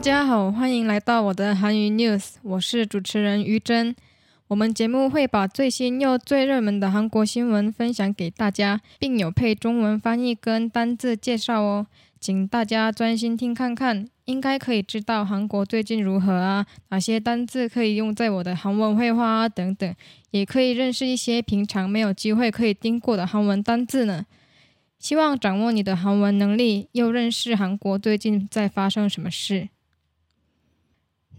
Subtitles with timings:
[0.00, 3.94] 大家好，欢迎来到我的韩语 news，我是主持人于真。
[4.48, 11.86] 我们节目会把最新又最热门的韩国新闻分享给大家，并有配中文翻译跟单字介绍哦，
[12.18, 19.94] 请大家专心听看看，应该可以知道韩国最近如何啊，哪些单字可以用在我的韩文绘画啊等等，
[20.30, 24.24] 也可以认识一些平常没有机会可以听过的韩文单字呢。
[24.98, 29.68] 希望掌握你的韩文能力，又认识韩国最近在发生什么事。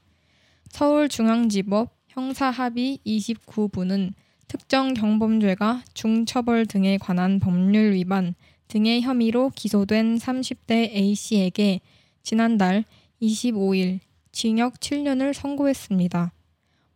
[0.70, 4.14] 서울중앙지법 형사합의 29부는
[4.48, 8.36] 특정 경범죄가 중처벌 등에 관한 법률 위반
[8.68, 11.82] 등의 혐의로 기소된 30대 A씨에게
[12.22, 12.84] 지난달
[13.24, 16.32] 25일 징역 7년을 선고했습니다.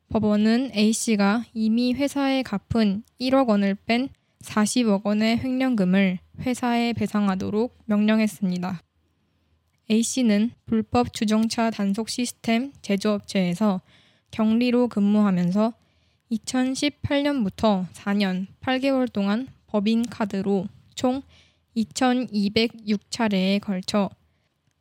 [0.09, 4.09] 법원은 A씨가 이미 회사에 갚은 1억 원을 뺀
[4.45, 8.81] 40억 원의 횡령금을 회사에 배상하도록 명령했습니다.
[9.89, 13.81] A씨는 불법 주정차 단속 시스템 제조업체에서
[14.31, 15.73] 경리로 근무하면서
[16.31, 21.21] 2018년부터 4년 8개월 동안 법인카드로 총
[21.75, 24.09] 2,206차례에 걸쳐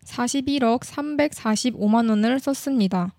[0.05, 3.15] 41억 345만 원을 썼습니다.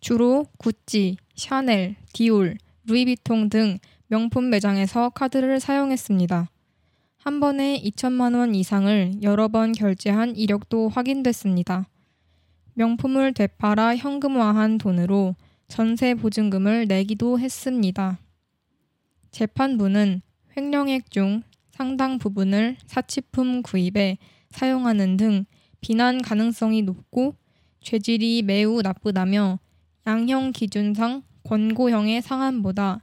[0.00, 6.50] 주로 구찌, 샤넬, 디올, 루이비통 등 명품 매장에서 카드를 사용했습니다.
[7.16, 11.88] 한 번에 2천만 원 이상을 여러 번 결제한 이력도 확인됐습니다.
[12.74, 15.34] 명품을 되팔아 현금화한 돈으로
[15.66, 18.18] 전세 보증금을 내기도 했습니다.
[19.32, 20.22] 재판부는
[20.56, 24.18] 횡령액 중 상당 부분을 사치품 구입에
[24.50, 25.46] 사용하는 등
[25.80, 27.34] 비난 가능성이 높고
[27.80, 29.58] 죄질이 매우 나쁘다며
[30.06, 33.02] 양형 기준상 권고형의 상한보다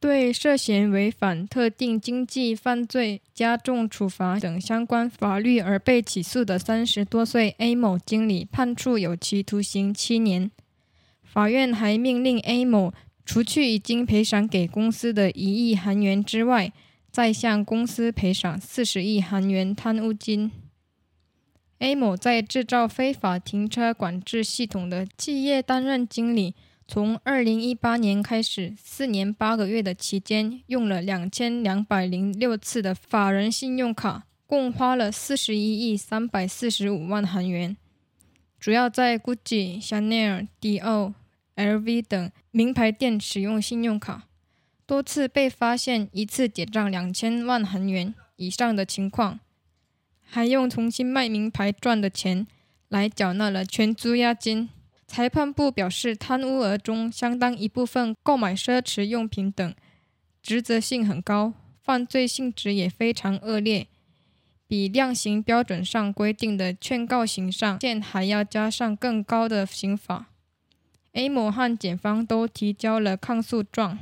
[0.00, 10.50] 对涉嫌违反特定经济犯罪加重处罚等相关法律而被起诉的三十多岁 A 某经理判处有期徒刑七年。
[11.22, 12.94] 法院还命令 A 某
[13.26, 16.72] 除去已经赔偿给公司的一亿韩元之外，
[17.12, 20.50] 再向公司赔偿四十亿韩元贪污金。
[21.80, 26.54] A 某在制造非法停车管制系统的企业担任经理。
[26.92, 37.76] 从二零一八年开始，四年八个月的期间，用了两千两百零六次的法人信用卡，共花了四十一亿三百四十五万韩元。
[38.58, 41.14] 主要在 GUCCI、Chanel、迪奥、
[41.54, 44.24] LV 等名牌店使用信用卡，
[44.84, 49.38] 多次被发现一次结账两千万韩元以上的情况，
[50.26, 52.48] 还用重新卖名牌赚的钱
[52.88, 54.70] 来缴纳了全租押金。
[55.10, 59.74] 裁判部表示，贪污额中相当一部分购买奢侈用品等，
[60.40, 63.88] 职责性很高，犯罪性质也非常恶劣，
[64.68, 70.26] 比量刑标准上规定的劝告刑上限还要加上更高的刑罚。
[71.14, 73.98] A 某和检方都提交了抗诉状。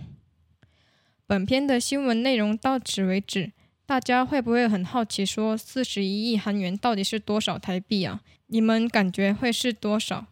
[1.27, 3.53] 本篇的新闻内容到此为止，
[3.87, 8.21] 大家会不会很好奇，说四十一亿韩元到底是多少台币啊？
[8.49, 10.27] 你们感觉会是多少？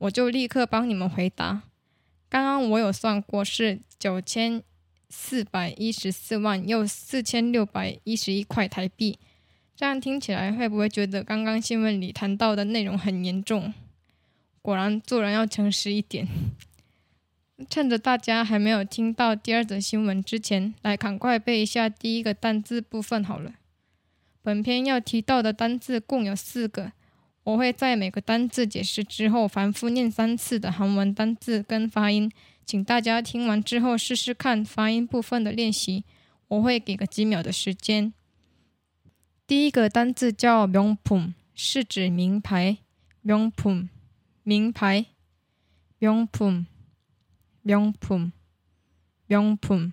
[0.00, 1.62] 我就立刻帮你们回答。
[2.30, 4.62] 刚刚我有算过，是九千
[5.10, 9.18] 四百一十四万又四千六百一十一块台币。
[9.76, 13.74] 这样听起来会不会觉得刚刚新闻里谈到的内容很严重？
[14.62, 16.26] 果然做人要诚实一点。
[17.68, 23.52] 趁着大家还没有听到第二则新闻之前，来赶快背一下第一个单字部分好了。
[24.40, 26.92] 本篇要提到的单字共有四个。
[27.43, 32.31] 我会在每个单字解释之后反复念三次的韩文单字跟发音，
[32.65, 36.03] 请大家听完之后试试看发音部分的练习。
[36.47, 38.13] 我会给个几秒的时间。
[39.47, 42.77] 第一个单字叫名品，是指名牌。
[43.21, 43.89] 名品，
[44.43, 45.05] 名牌。
[45.99, 46.67] 名品，
[47.61, 48.31] 名品，
[49.27, 49.91] 명 품。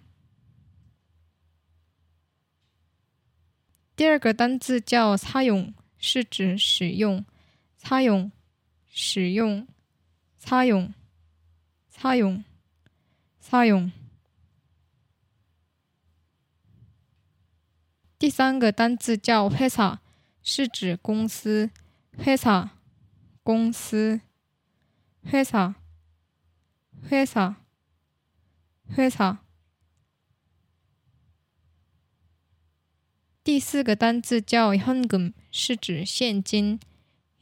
[3.94, 7.24] 第二个单字叫사 용， 是指使用。
[7.78, 8.30] 사 용，
[8.88, 9.66] 使用。
[10.38, 10.92] 사 용，
[11.90, 12.42] 사 용，
[13.40, 13.92] 사 용。
[18.18, 20.00] 第三个单字叫회사，
[20.42, 21.70] 是指公司。
[22.18, 22.70] 회사
[23.42, 24.20] 公司。
[25.24, 25.76] 회사
[27.08, 27.56] 회사
[28.96, 29.38] 회사
[33.44, 36.80] 第四个单字叫현금是指现金。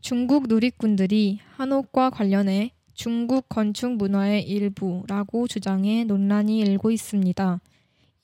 [0.00, 7.60] 중국 누리꾼들이 한옥과 관련해 중국 건축 문화의 일부라고 주장해 논란이 일고 있습니다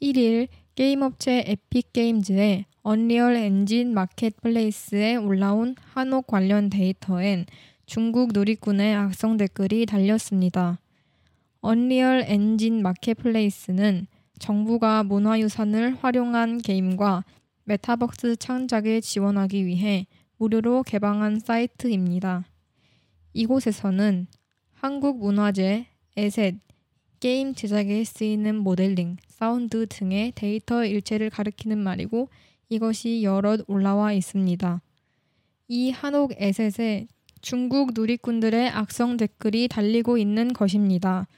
[0.00, 7.46] 1일 게임 업체 에픽게임즈의 언리얼 엔진 마켓플레이스에 올라온 한옥 관련 데이터엔
[7.86, 10.80] 중국 누리꾼의 악성 댓글이 달렸습니다.
[11.60, 14.06] 언리얼 엔진 마켓플레이스는
[14.38, 17.24] 정부가 문화유산을 활용한 게임과
[17.64, 20.06] 메타버스 창작을 지원하기 위해
[20.42, 22.44] 무료로 개방한 사이트입니다.
[23.32, 24.26] 이곳에서는
[24.72, 25.86] 한국 문화재,
[26.16, 26.56] 에셋,
[27.20, 32.28] 게임 제작에 쓰이는 모델링, 사운드 등의 데이터 일체를 가리키는 말이고
[32.68, 34.82] 이것이 여럿 올라와 있습니다.
[35.68, 37.06] 이 한옥 에셋에
[37.40, 41.28] 중국 누리꾼들의 악성 댓글이 달리고 있는 것입니다.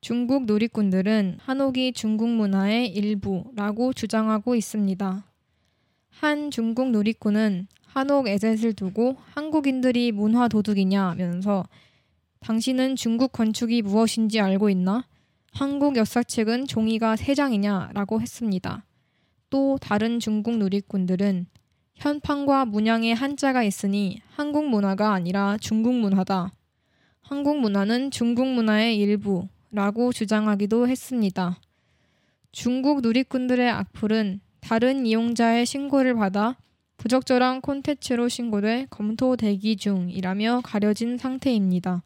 [0.00, 5.24] 중국 누리꾼들은 한옥이 중국 문화의 일부라고 주장하고 있습니다.
[6.10, 7.68] 한 중국 누리꾼은
[7.98, 11.64] 한옥 에셋을 두고 한국인들이 문화 도둑이냐면서
[12.38, 15.04] 당신은 중국 건축이 무엇인지 알고 있나?
[15.50, 18.84] 한국 역사책은 종이가 세 장이냐라고 했습니다.
[19.50, 21.46] 또 다른 중국 누리꾼들은
[21.96, 26.52] 현판과 문양에 한자가 있으니 한국 문화가 아니라 중국 문화다.
[27.22, 31.58] 한국 문화는 중국 문화의 일부라고 주장하기도 했습니다.
[32.52, 36.56] 중국 누리꾼들의 악플은 다른 이용자의 신고를 받아
[36.98, 42.02] 부적절한 콘텐츠로 신고돼 검토 대기 중이라며 가려진 상태입니다.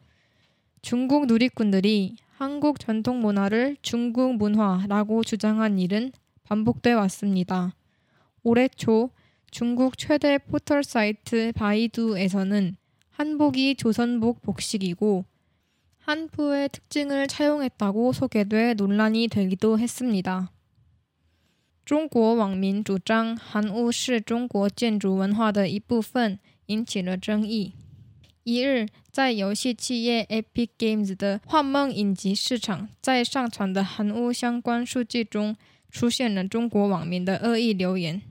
[0.82, 6.12] 중국 누리꾼들이 한국 전통 문화를 중국 문화라고 주장한 일은
[6.44, 7.74] 반복돼 왔습니다.
[8.42, 9.08] 올해 초
[9.50, 12.76] 중국 최대 포털 사이트 바이두에서는
[13.10, 15.24] 한복이 조선복 복식이고
[16.00, 20.50] 한푸의 특징을 차용했다고 소개돼 논란이 되기도 했습니다.
[21.84, 27.72] 中国网民主张韩屋是中国建筑文化的一部分，引起了争议。
[28.44, 35.56] 一日，在游戏企业 Epic Games 的幻梦影集市场在上传的韩屋相关数据中，
[35.90, 38.22] 出现了中国网民的恶意留言。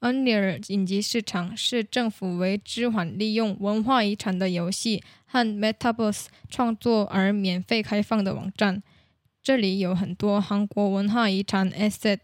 [0.00, 8.82] Unreal 影集市场是政府为支缓利用文化遗产的游戏和 Metaverse 创作而免费开放的网站。
[9.42, 12.20] 这里有很多韩国文化遗产 asset。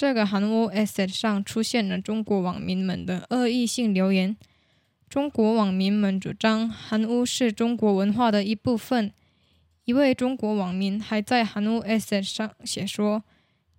[0.00, 4.34] 这个韩屋 asset 上出现了中国网民们的恶意性留言。
[5.10, 9.12] 中国网民们主张韩屋是中国文化的一部分。
[9.84, 13.22] 一位中国网民还在韩屋 asset 上写说：“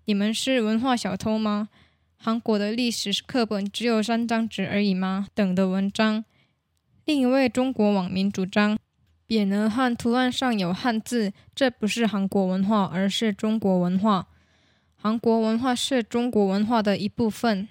[0.06, 1.70] 你们是文化小偷吗？”
[2.16, 5.26] 韩国的历史课本只有三张纸而已吗？
[5.34, 6.24] 等的文章。
[7.06, 8.78] 另一位中国网民主张，
[9.28, 14.28] 匾额和图案上有汉字，这不是韩国文化，而是中国文化。
[15.04, 17.68] 韩国文化是中国文化的一部分。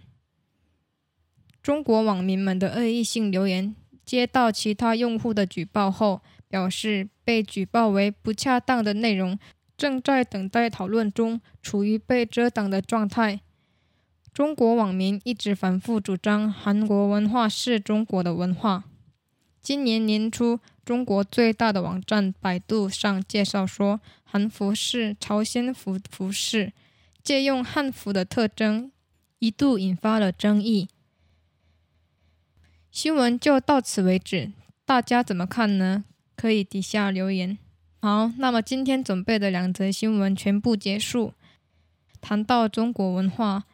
[1.63, 9.39] 中国网民们的恶意性留言，接到其他用户的举报后，表示被举报为不恰当的内容，
[9.77, 13.39] 正在等待讨论中，处于被遮挡的状态。
[14.35, 18.83] 中国网民一直反复主张韩国文化是中国的文化。
[19.63, 26.73] 今年年初，中国最大的网站百度上介绍说，韩服是朝鲜服服饰，
[27.23, 28.91] 借用汉服的特征，
[29.39, 30.89] 一度引发了争议。
[32.91, 34.53] 新闻就到此为止，
[34.85, 36.05] 大家怎么看呢？
[36.37, 37.59] 可以底下留言。
[38.01, 41.35] 好，那么今天准备的两则新闻全部结束。
[42.21, 43.65] 谈到中国文化。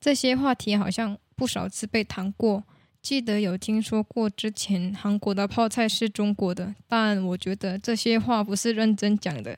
[0.00, 2.64] 这些话题好像不少次被谈过，
[3.00, 9.56] 记得有听说过之前韩国的泡菜是中国的，但我觉得这些话不是认真讲的，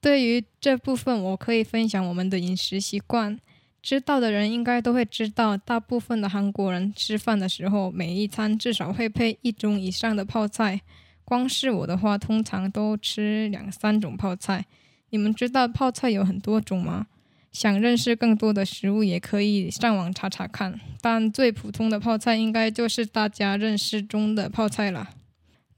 [0.00, 3.38] 对于这部分，我可以分享我们的饮食习惯。
[3.82, 10.80] 知道的人应该都会知道，大部分的韩国人吃饭的时候，每一餐至少会配一种以上的泡菜。
[11.24, 14.64] 光是我的话，通常都吃两三种泡菜。
[15.10, 17.06] 你们知道泡菜有很多种吗？
[17.52, 20.78] 想认识更多的食物，也可以上网查查看。
[21.00, 25.10] 但最普通的泡菜，应该就是大家认识中的泡菜了。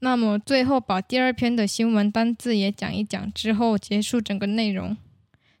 [0.03, 4.97] 那么最后把第二篇的新闻单字也讲一讲，之后结束整个内容。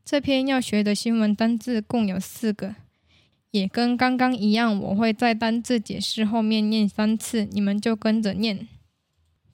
[0.03, 2.75] 这篇要学的新闻单字共有四个，
[3.51, 8.67] 也跟刚刚一样，我会在单字解释后面念三次，你们就跟着念。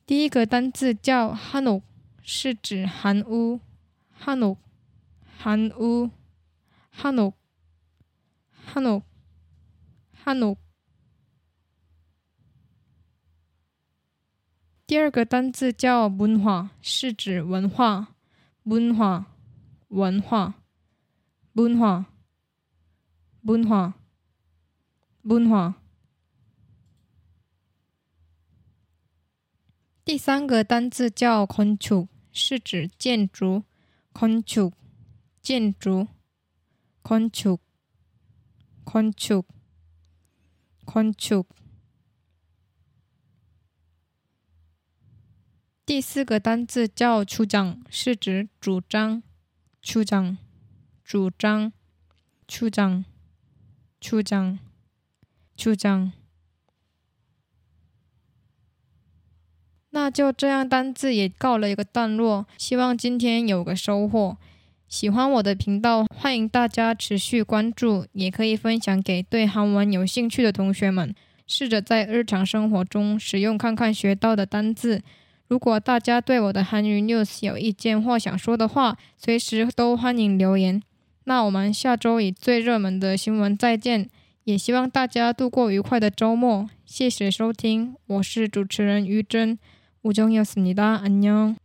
[0.08, 1.84] 第一个单字叫 Hanu，
[2.24, 3.60] 是指韩屋
[4.24, 4.58] Hanu，
[5.38, 6.10] 韩屋
[7.00, 7.34] Hanu
[8.74, 9.04] Hanu
[10.26, 10.58] Hanu。
[14.90, 18.16] 第二个单字叫文化是指文化
[18.64, 19.28] 文化
[19.90, 20.64] 文化
[21.54, 22.08] 文化
[23.44, 23.94] 文化
[25.22, 25.76] 文化
[30.04, 33.62] 第三个单字叫昆曲是指建筑。
[34.12, 34.72] 昆曲
[35.40, 36.08] 建筑。
[37.04, 37.60] 昆曲
[38.84, 39.44] 昆曲
[40.84, 41.46] 昆曲
[45.90, 49.24] 第四个单字叫出张，是指主张。
[49.82, 50.38] 出张，
[51.04, 51.74] 主张，
[52.48, 53.04] 出张，
[54.00, 54.60] 出张，
[55.58, 56.12] 出张。
[59.90, 62.46] 那就这样，单字也告了一个段落。
[62.60, 64.38] 希望今天有个收获。
[64.88, 71.16] 喜欢我的频道，欢迎大家持续关注，也可以分享给对韩文有兴趣的同学们，
[71.48, 75.02] 试着在日常生活中使用看看学到的单字。
[75.49, 80.83] 如果大家对我的韩语 news 有意见或想说的话，随时都欢迎留言。
[81.25, 84.09] 那我们下周以最热门的新闻再见，
[84.45, 86.69] 也希望大家度过愉快的周末。
[86.85, 89.59] 谢谢收听，我是主持人于真，
[90.03, 91.57] 吴정이었습니다안녕